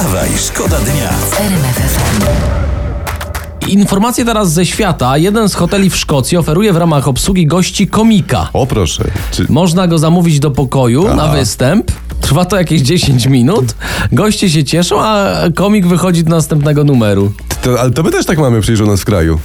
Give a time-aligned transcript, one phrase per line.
[0.00, 1.10] Wstawaj, szkoda dnia.
[3.68, 5.18] Informacje teraz ze świata.
[5.18, 8.48] Jeden z hoteli w Szkocji oferuje w ramach obsługi gości komika.
[8.52, 9.04] O proszę.
[9.30, 9.46] Czy...
[9.48, 11.90] Można go zamówić do pokoju na występ.
[12.20, 13.74] Trwa to jakieś 10 minut.
[14.12, 17.32] Goście się cieszą, a komik wychodzi do następnego numeru.
[17.62, 19.40] To, ale to my też tak mamy przecież u nas w kraju.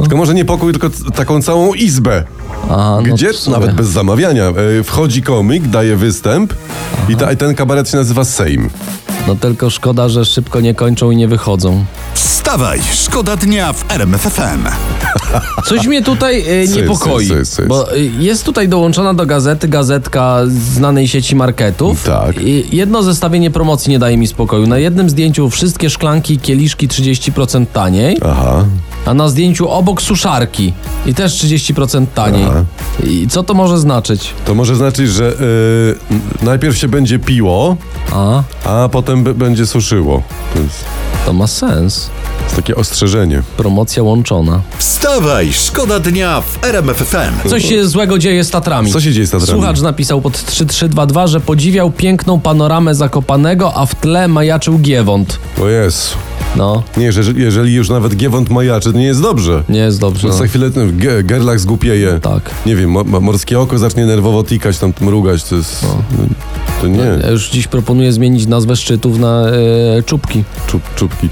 [0.00, 2.24] Tylko może nie pokój, tylko taką całą izbę.
[2.70, 6.54] A, no Gdzie w nawet bez zamawiania e, wchodzi komik, daje występ
[7.08, 8.70] i, ta, i ten kabaret się nazywa Sejm.
[9.28, 11.84] No tylko szkoda, że szybko nie kończą i nie wychodzą.
[12.14, 14.68] Wstawaj, szkoda dnia w RMF FM.
[15.66, 17.68] Coś mnie tutaj Co niepokoi, jest, co jest, co jest?
[17.68, 22.04] bo e, jest tutaj dołączona do gazety gazetka znanej sieci marketów.
[22.04, 22.40] Tak.
[22.40, 24.66] I jedno zestawienie promocji nie daje mi spokoju.
[24.66, 28.64] Na jednym zdjęciu wszystkie szklanki i kieliszki 30% taniej, Aha.
[29.06, 30.72] a na zdjęciu obok suszarki
[31.06, 32.44] i też 30% taniej.
[32.44, 32.64] Aha.
[33.06, 34.34] I co to może znaczyć?
[34.44, 35.32] To może znaczyć, że
[36.10, 37.76] n- najpierw się będzie piło,
[38.12, 40.22] A, a potem b- będzie suszyło.
[40.54, 40.84] To jest,
[41.26, 42.10] to ma sens.
[42.44, 43.42] jest takie ostrzeżenie.
[43.56, 44.60] Promocja łączona.
[44.78, 47.48] Wstawaj, szkoda dnia w RMF FM.
[47.48, 48.92] Coś się złego dzieje z Tatrami.
[48.92, 49.52] Co się dzieje z Tatrami?
[49.60, 55.38] Słuchacz napisał pod 3322, że podziwiał piękną panoramę Zakopanego, a w tle majaczył Giewont.
[55.62, 56.16] O Jezu.
[56.56, 59.62] No, Nie, jeżeli, jeżeli już nawet Giewont majaczy, to nie jest dobrze.
[59.68, 60.28] nie jest dobrze.
[60.28, 60.34] No.
[60.34, 62.18] Za chwilę ten ge- Gerlach zgupieje.
[62.22, 62.50] Tak.
[62.66, 62.87] Nie wiem,
[63.20, 65.86] morskie oko zacznie nerwowo tikać, tam mrugać, to jest...
[66.80, 69.48] To nie, Ja już dziś proponuję zmienić nazwę szczytów na
[69.98, 70.44] e, czubki.
[70.66, 71.28] Czub, czubki.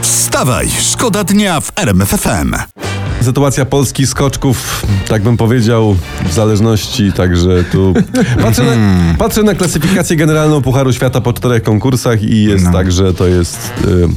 [0.00, 2.54] Wstawaj, szkoda dnia w RMF FM.
[3.20, 7.94] Sytuacja polskich skoczków, tak bym powiedział, w zależności, także tu...
[8.42, 8.74] Patrzę na,
[9.18, 13.72] patrzę na klasyfikację generalną Pucharu Świata po czterech konkursach i jest tak, że to jest...
[13.84, 14.08] Y,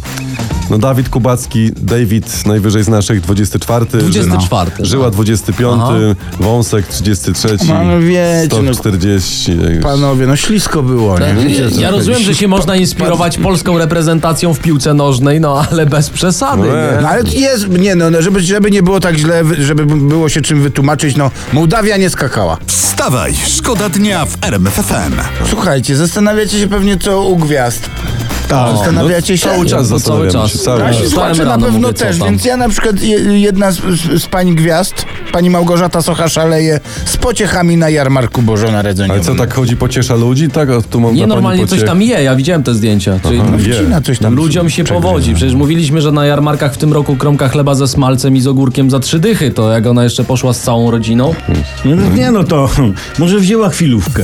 [0.69, 3.85] no Dawid Kubacki, David najwyżej z naszych 24.
[3.85, 5.93] 24, Ży- Żyła 25, Aha.
[6.39, 9.57] Wąsek 33, No, wiecie, Stok no, 40.
[9.73, 11.33] jak- Panowie, no ślisko było, nie?
[11.33, 15.85] Wiecie, co Ja rozumiem, że się można inspirować polską reprezentacją w piłce nożnej, no ale
[15.85, 17.01] bez przesady, No, nie?
[17.01, 20.41] No ale jest, nie no, no, żeby, żeby nie było tak źle, żeby było się
[20.41, 22.57] czym wytłumaczyć, no Mołdawia nie skakała.
[22.67, 25.13] Wstawaj, szkoda dnia w RMF FM.
[25.49, 27.89] Słuchajcie, zastanawiacie się pewnie co u gwiazd.
[28.47, 28.75] Tak.
[28.75, 29.49] Zastanawiacie się?
[29.49, 30.63] Cały czas No, cały zastanawiamy się, czas.
[30.63, 31.07] cały czas.
[31.11, 32.27] Słuchacze na rano, pewno mówię, co też, tam.
[32.29, 36.79] więc ja na przykład je, jedna z, z, z pań gwiazd, pani Małgorzata Socha szaleje
[37.05, 39.11] z pociechami na jarmarku Bożonarodzeniowym.
[39.25, 40.49] Ale co, tak chodzi, pociesza ludzi?
[40.49, 42.73] Tak, a tu mam Nie, dla pani normalnie coś pociech- tam je, ja widziałem te
[42.73, 43.19] zdjęcia.
[43.23, 43.57] Czyli Aha.
[43.57, 44.35] Wcina coś tam.
[44.35, 45.33] ludziom się powodzi.
[45.33, 48.89] Przecież mówiliśmy, że na jarmarkach w tym roku kromka chleba ze smalcem i z ogórkiem
[48.89, 49.51] za trzy dychy.
[49.51, 51.35] To jak ona jeszcze poszła z całą rodziną.
[51.85, 52.69] Nie, no, nie no to
[53.19, 54.23] może wzięła chwilówkę.